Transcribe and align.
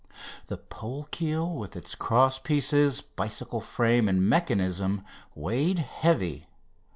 The 0.47 0.57
pole 0.57 1.07
keel 1.11 1.53
with 1.53 1.75
its 1.75 1.93
cross 1.93 2.39
pieces, 2.39 3.01
bicycle 3.01 3.61
frame, 3.61 4.09
and 4.09 4.27
mechanism 4.27 5.05
weighed 5.35 5.77
heavy. 5.77 6.47